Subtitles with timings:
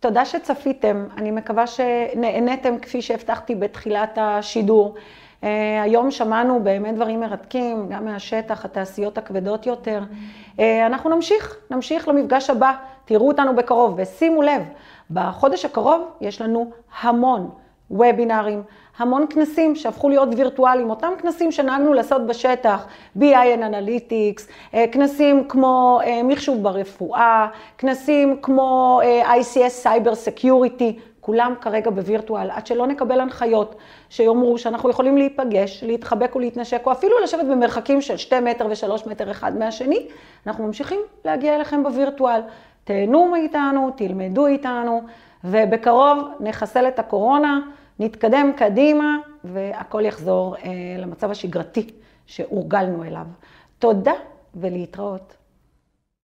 [0.00, 4.94] תודה שצפיתם, אני מקווה שנהניתם כפי שהבטחתי בתחילת השידור.
[5.44, 10.02] אה, היום שמענו באמת דברים מרתקים, גם מהשטח, התעשיות הכבדות יותר.
[10.60, 12.72] אה, אנחנו נמשיך, נמשיך למפגש הבא,
[13.04, 14.62] תראו אותנו בקרוב, ושימו לב,
[15.10, 16.70] בחודש הקרוב יש לנו
[17.00, 17.50] המון
[17.90, 18.62] וובינארים,
[18.98, 22.86] המון כנסים שהפכו להיות וירטואליים, אותם כנסים שנהגנו לעשות בשטח,
[23.18, 24.42] BIN Analytics,
[24.74, 27.46] אה, כנסים כמו מחשוב ברפואה,
[27.78, 33.74] כנסים כמו ICS Cyber Security, כולם כרגע בווירטואל, עד שלא נקבל הנחיות
[34.10, 39.30] שיאמרו שאנחנו יכולים להיפגש, להתחבק ולהתנשק, או אפילו לשבת במרחקים של שתי מטר ושלוש מטר
[39.30, 40.06] אחד מהשני,
[40.46, 42.40] אנחנו ממשיכים להגיע אליכם בווירטואל.
[42.88, 45.02] תהנו מאיתנו, תלמדו איתנו,
[45.44, 47.60] ובקרוב נחסל את הקורונה,
[47.98, 51.86] נתקדם קדימה, והכל יחזור אה, למצב השגרתי
[52.26, 53.26] שהורגלנו אליו.
[53.78, 54.12] תודה
[54.54, 55.36] ולהתראות.